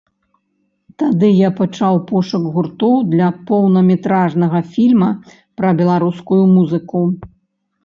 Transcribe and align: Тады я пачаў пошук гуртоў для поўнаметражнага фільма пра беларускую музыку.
Тады 1.01 1.27
я 1.27 1.49
пачаў 1.59 1.99
пошук 2.11 2.47
гуртоў 2.55 2.95
для 3.13 3.29
поўнаметражнага 3.51 4.65
фільма 4.73 5.11
пра 5.57 5.69
беларускую 5.85 6.43
музыку. 6.59 7.07